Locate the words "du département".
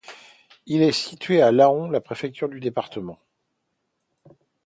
2.49-3.19